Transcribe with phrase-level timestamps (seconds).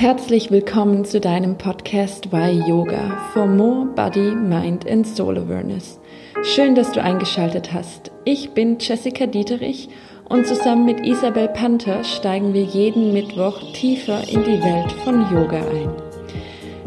[0.00, 5.98] Herzlich willkommen zu deinem Podcast Why Yoga for More Body, Mind and Soul Awareness.
[6.44, 8.12] Schön, dass du eingeschaltet hast.
[8.24, 9.88] Ich bin Jessica Dieterich
[10.28, 15.66] und zusammen mit Isabel Panther steigen wir jeden Mittwoch tiefer in die Welt von Yoga
[15.68, 15.90] ein.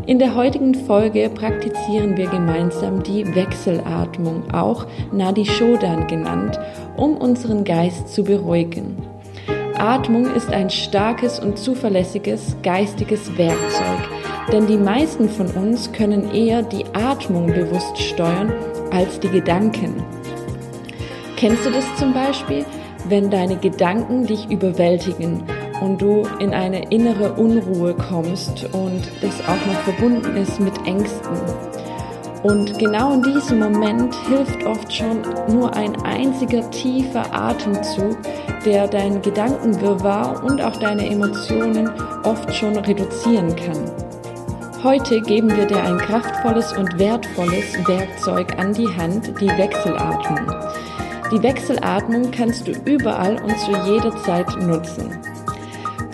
[0.06, 6.58] In der heutigen Folge praktizieren wir gemeinsam die Wechselatmung, auch Nadi Shodan genannt,
[6.96, 9.11] um unseren Geist zu beruhigen.
[9.78, 14.00] Atmung ist ein starkes und zuverlässiges geistiges Werkzeug,
[14.52, 18.54] denn die meisten von uns können eher die Atmung bewusst steuern
[18.92, 20.04] als die Gedanken.
[21.38, 22.66] Kennst du das zum Beispiel,
[23.10, 25.44] wenn deine Gedanken dich überwältigen
[25.82, 31.36] und du in eine innere Unruhe kommst und das auch noch verbunden ist mit Ängsten?
[32.44, 38.18] Und genau in diesem Moment hilft oft schon nur ein einziger tiefer Atemzug,
[38.66, 41.90] der dein Gedankenwirrwarr und auch deine Emotionen
[42.24, 43.92] oft schon reduzieren kann.
[44.84, 50.52] Heute geben wir dir ein kraftvolles und wertvolles Werkzeug an die Hand, die Wechselatmung.
[51.32, 55.31] Die Wechselatmung kannst du überall und zu jeder Zeit nutzen.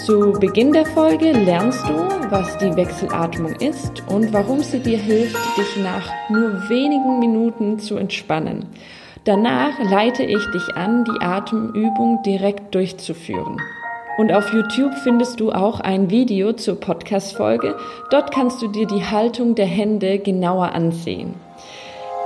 [0.08, 1.94] Zu Beginn der Folge lernst du,
[2.30, 7.98] was die Wechselatmung ist und warum sie dir hilft, dich nach nur wenigen Minuten zu
[7.98, 8.68] entspannen.
[9.26, 13.58] Danach leite ich dich an, die Atemübung direkt durchzuführen.
[14.18, 17.76] Und auf YouTube findest du auch ein Video zur Podcast-Folge.
[18.10, 21.34] Dort kannst du dir die Haltung der Hände genauer ansehen.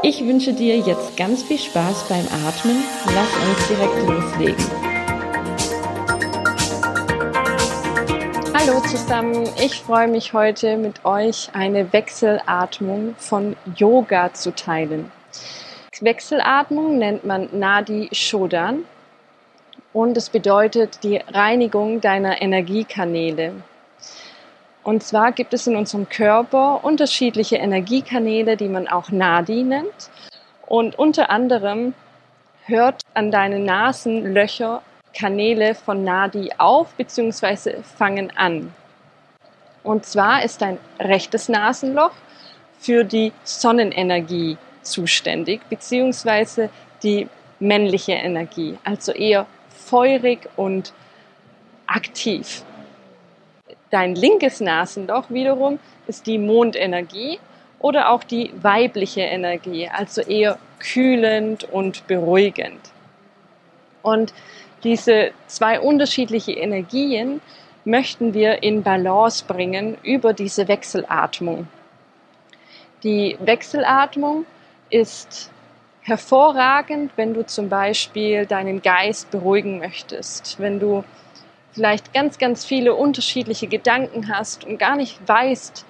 [0.04, 2.84] Ich wünsche dir jetzt ganz viel Spaß beim Atmen.
[3.06, 4.91] Lass uns direkt loslegen.
[8.64, 15.12] Hallo zusammen, ich freue mich heute mit euch eine Wechselatmung von Yoga zu teilen.
[16.00, 18.84] Wechselatmung nennt man Nadi Shodan
[19.94, 23.54] und es bedeutet die Reinigung deiner Energiekanäle.
[24.84, 30.12] Und zwar gibt es in unserem Körper unterschiedliche Energiekanäle, die man auch Nadi nennt.
[30.68, 31.96] Und unter anderem
[32.66, 37.82] hört an deinen Nasenlöcher Kanäle von Nadi auf bzw.
[37.98, 38.74] fangen an.
[39.84, 42.14] Und zwar ist dein rechtes Nasenloch
[42.80, 46.70] für die Sonnenenergie zuständig bzw.
[47.04, 47.28] die
[47.60, 50.94] männliche Energie, also eher feurig und
[51.88, 52.64] aktiv.
[53.90, 57.40] Dein linkes Nasenloch wiederum ist die Mondenergie
[57.80, 62.80] oder auch die weibliche Energie, also eher kühlend und beruhigend.
[64.02, 64.34] Und
[64.84, 67.42] diese zwei unterschiedliche Energien
[67.86, 71.68] möchten wir in Balance bringen über diese Wechselatmung.
[73.04, 74.46] Die Wechselatmung
[74.90, 75.50] ist
[76.02, 81.04] hervorragend, wenn du zum Beispiel deinen Geist beruhigen möchtest, wenn du
[81.72, 85.86] vielleicht ganz, ganz viele unterschiedliche Gedanken hast und gar nicht weißt,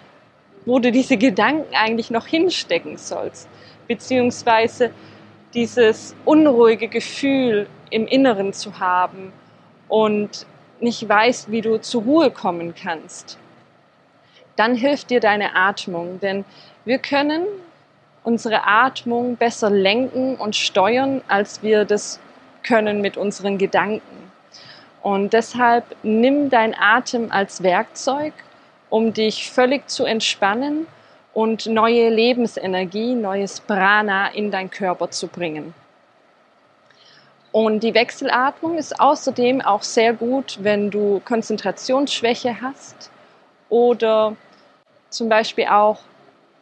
[0.65, 3.49] wo du diese Gedanken eigentlich noch hinstecken sollst,
[3.87, 4.91] beziehungsweise
[5.53, 9.31] dieses unruhige Gefühl im Inneren zu haben
[9.87, 10.45] und
[10.79, 13.37] nicht weißt, wie du zur Ruhe kommen kannst,
[14.55, 16.43] dann hilft dir deine Atmung, denn
[16.85, 17.43] wir können
[18.23, 22.19] unsere Atmung besser lenken und steuern, als wir das
[22.63, 24.31] können mit unseren Gedanken.
[25.01, 28.33] Und deshalb nimm dein Atem als Werkzeug,
[28.89, 30.85] um dich völlig zu entspannen
[31.33, 35.73] und neue Lebensenergie, neues Prana in dein Körper zu bringen.
[37.51, 43.11] Und die Wechselatmung ist außerdem auch sehr gut, wenn du Konzentrationsschwäche hast
[43.69, 44.35] oder
[45.09, 45.99] zum Beispiel auch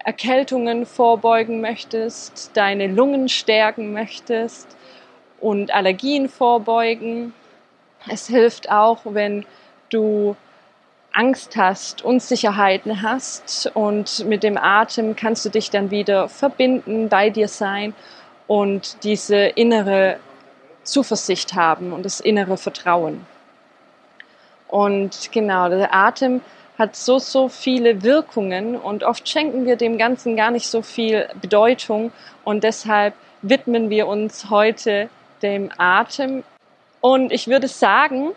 [0.03, 4.67] Erkältungen vorbeugen möchtest, deine Lungen stärken möchtest
[5.39, 7.33] und Allergien vorbeugen.
[8.09, 9.45] Es hilft auch, wenn
[9.89, 10.35] du
[11.11, 17.29] Angst hast, Unsicherheiten hast und mit dem Atem kannst du dich dann wieder verbinden, bei
[17.29, 17.93] dir sein
[18.47, 20.17] und diese innere
[20.91, 23.25] Zuversicht haben und das innere Vertrauen.
[24.67, 26.41] Und genau, der Atem
[26.77, 31.27] hat so, so viele Wirkungen und oft schenken wir dem Ganzen gar nicht so viel
[31.41, 32.11] Bedeutung
[32.45, 35.09] und deshalb widmen wir uns heute
[35.41, 36.43] dem Atem.
[37.01, 38.31] Und ich würde sagen,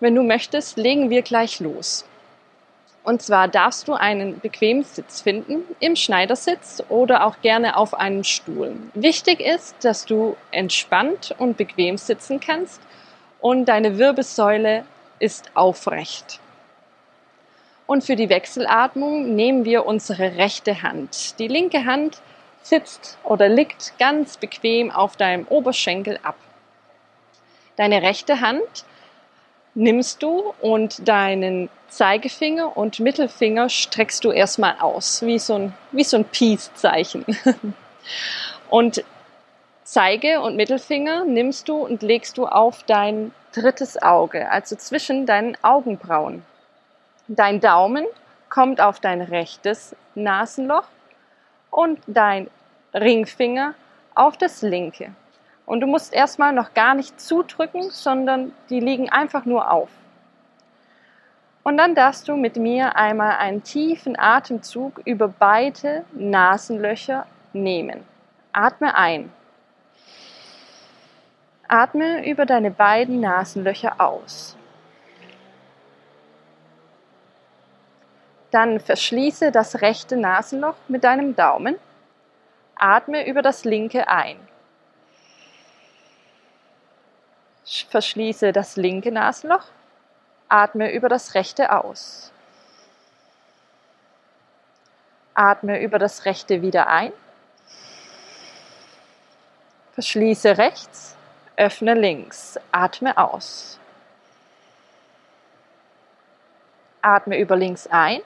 [0.00, 2.04] wenn du möchtest, legen wir gleich los.
[3.04, 8.24] Und zwar darfst du einen bequemen Sitz finden, im Schneidersitz oder auch gerne auf einem
[8.24, 8.74] Stuhl.
[8.94, 12.80] Wichtig ist, dass du entspannt und bequem sitzen kannst
[13.40, 14.86] und deine Wirbelsäule
[15.18, 16.40] ist aufrecht.
[17.86, 21.38] Und für die Wechselatmung nehmen wir unsere rechte Hand.
[21.38, 22.22] Die linke Hand
[22.62, 26.36] sitzt oder liegt ganz bequem auf deinem Oberschenkel ab.
[27.76, 28.86] Deine rechte Hand
[29.74, 36.04] nimmst du und deinen Zeigefinger und Mittelfinger streckst du erstmal aus, wie so ein, wie
[36.04, 37.24] so ein Peace-Zeichen.
[38.70, 39.04] Und
[39.84, 45.58] Zeige und Mittelfinger nimmst du und legst du auf dein drittes Auge, also zwischen deinen
[45.62, 46.42] Augenbrauen.
[47.28, 48.06] Dein Daumen
[48.48, 50.86] kommt auf dein rechtes Nasenloch
[51.70, 52.48] und dein
[52.94, 53.74] Ringfinger
[54.14, 55.14] auf das linke.
[55.66, 59.88] Und du musst erstmal noch gar nicht zudrücken, sondern die liegen einfach nur auf.
[61.62, 68.04] Und dann darfst du mit mir einmal einen tiefen Atemzug über beide Nasenlöcher nehmen.
[68.52, 69.32] Atme ein.
[71.66, 74.56] Atme über deine beiden Nasenlöcher aus.
[78.50, 81.76] Dann verschließe das rechte Nasenloch mit deinem Daumen.
[82.76, 84.36] Atme über das linke ein.
[87.64, 89.64] Verschließe das linke Nasenloch.
[90.48, 92.30] Atme über das rechte aus.
[95.34, 97.12] Atme über das rechte wieder ein.
[99.92, 101.16] Verschließe rechts,
[101.56, 103.78] öffne links, atme aus.
[107.00, 108.20] Atme über links ein.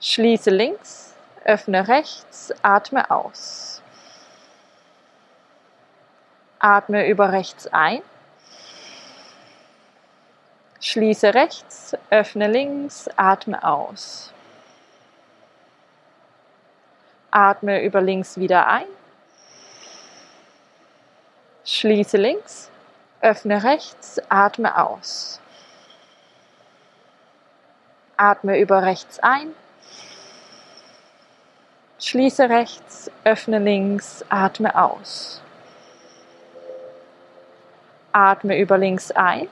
[0.00, 1.14] Schließe links,
[1.44, 3.82] öffne rechts, atme aus.
[6.64, 8.00] Atme über rechts ein.
[10.80, 14.32] Schließe rechts, öffne links, atme aus.
[17.30, 18.86] Atme über links wieder ein.
[21.66, 22.70] Schließe links,
[23.20, 25.42] öffne rechts, atme aus.
[28.16, 29.54] Atme über rechts ein.
[31.98, 35.43] Schließe rechts, öffne links, atme aus.
[38.16, 39.48] Atme über links ein.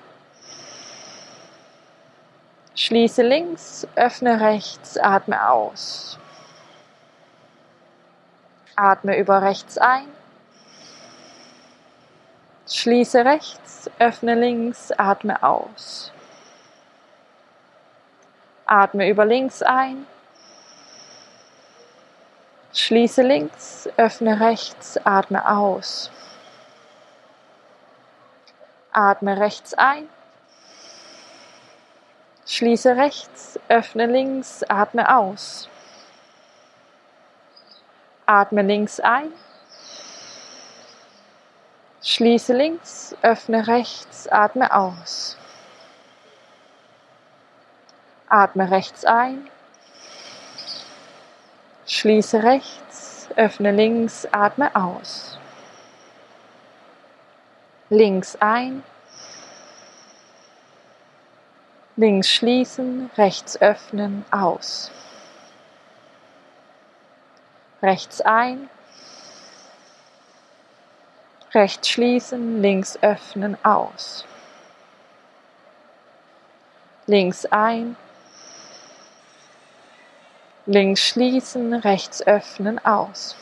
[2.76, 6.16] Schließe links, öffne rechts, atme aus.
[8.76, 10.06] Atme über rechts ein.
[12.68, 16.12] Schließe rechts, öffne links, atme aus.
[18.66, 20.06] Atme über links ein.
[22.72, 26.12] Schließe links, öffne rechts, atme aus.
[28.92, 30.08] Atme rechts ein.
[32.46, 35.68] Schließe rechts, öffne links, atme aus.
[38.26, 39.32] Atme links ein.
[42.02, 45.38] Schließe links, öffne rechts, atme aus.
[48.28, 49.48] Atme rechts ein.
[51.86, 55.38] Schließe rechts, öffne links, atme aus.
[57.92, 58.82] Links ein.
[61.96, 64.90] Links schließen, rechts öffnen, aus
[67.82, 68.70] rechts ein,
[71.52, 74.24] rechts schließen, links öffnen, aus.
[77.06, 77.96] Links ein,
[80.66, 83.36] links schließen, rechts öffnen, aus.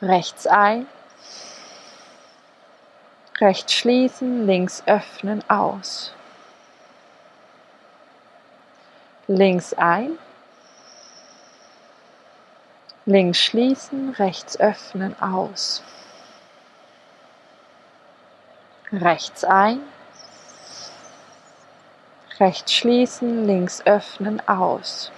[0.00, 0.86] Rechts ein,
[3.40, 6.12] rechts schließen, links öffnen, aus.
[9.26, 10.18] Links ein,
[13.06, 15.82] Links schließen, rechts öffnen, aus.
[18.90, 19.80] Rechts ein.
[22.40, 25.12] Rechts schließen, links öffnen, aus.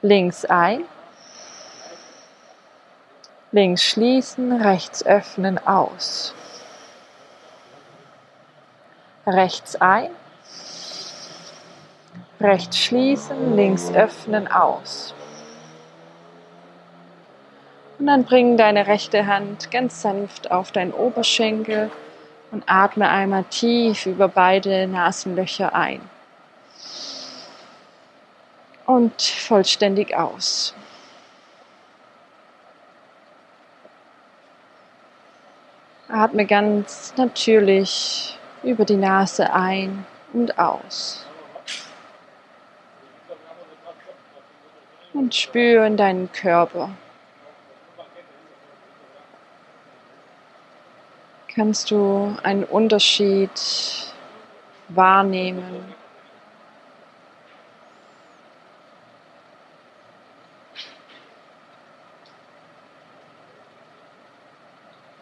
[0.00, 0.84] Links ein.
[3.54, 6.34] Links schließen, rechts öffnen, aus.
[9.26, 10.08] Rechts ein.
[12.40, 15.14] Rechts schließen, links öffnen, aus.
[17.98, 21.90] Und dann bring deine rechte Hand ganz sanft auf deinen Oberschenkel
[22.52, 26.00] und atme einmal tief über beide Nasenlöcher ein.
[28.86, 30.74] Und vollständig aus.
[36.12, 41.26] Atme ganz natürlich über die Nase ein und aus.
[45.14, 46.90] Und spüre in deinen Körper.
[51.54, 53.50] kannst du einen Unterschied
[54.88, 55.94] wahrnehmen.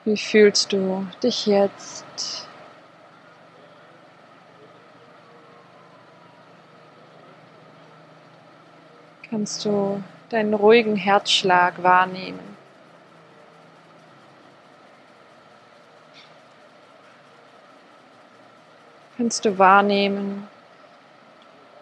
[0.05, 2.47] Wie fühlst du dich jetzt?
[9.29, 12.57] Kannst du deinen ruhigen Herzschlag wahrnehmen?
[19.19, 20.49] Kannst du wahrnehmen,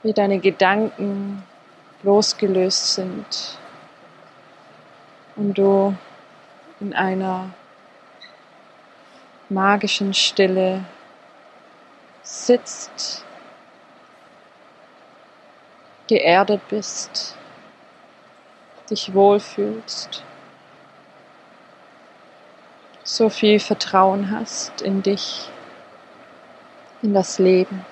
[0.02, 1.44] wie deine Gedanken
[2.02, 3.58] losgelöst sind
[5.36, 5.96] und du
[6.80, 7.50] in einer
[9.48, 10.84] magischen Stille
[12.22, 13.24] sitzt,
[16.08, 17.34] geerdet bist,
[18.90, 20.22] dich wohlfühlst,
[23.04, 25.48] so viel Vertrauen hast in dich,
[27.02, 27.86] in das Leben.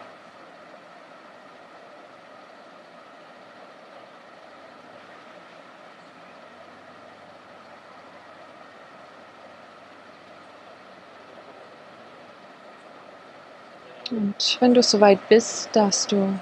[14.11, 16.39] Und wenn du soweit bist, darfst du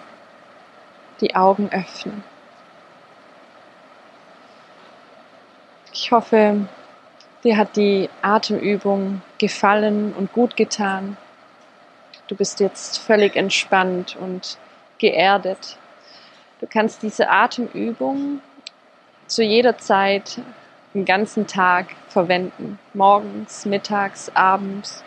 [1.21, 2.23] die Augen öffnen.
[5.93, 6.67] Ich hoffe,
[7.45, 11.17] dir hat die Atemübung gefallen und gut getan.
[12.27, 14.59] Du bist jetzt völlig entspannt und
[14.99, 15.77] geerdet.
[16.61, 18.41] Du kannst diese Atemübung
[19.27, 20.41] zu jeder Zeit
[20.93, 22.79] den ganzen Tag verwenden.
[22.93, 25.05] Morgens, mittags, abends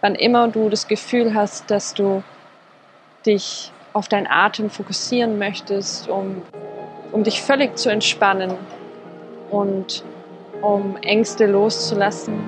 [0.00, 2.22] wann immer du das Gefühl hast, dass du
[3.26, 6.42] dich auf deinen Atem fokussieren möchtest, um,
[7.12, 8.52] um dich völlig zu entspannen
[9.50, 10.04] und
[10.62, 12.38] um Ängste loszulassen,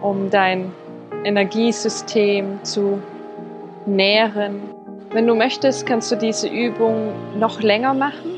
[0.00, 0.72] um dein
[1.24, 3.02] Energiesystem zu
[3.86, 4.62] nähren.
[5.10, 8.32] Wenn du möchtest, kannst du diese Übung noch länger machen.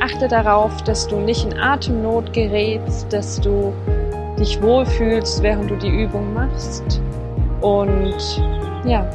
[0.00, 3.72] Achte darauf, dass du nicht in Atemnot gerätst, dass du
[4.38, 7.00] dich wohlfühlst, während du die Übung machst.
[7.62, 8.42] Und
[8.84, 9.06] ja,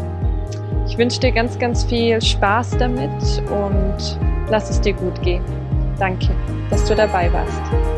[0.88, 3.12] ich wünsche dir ganz, ganz viel Spaß damit
[3.52, 5.44] und lass es dir gut gehen.
[6.00, 6.30] Danke,
[6.70, 7.97] dass du dabei warst.